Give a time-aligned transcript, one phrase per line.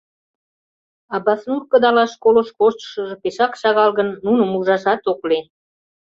[1.15, 5.43] Абаснур кыдалаш школыш коштшыжо пешак шагал гын, нуным ужашат ок лий.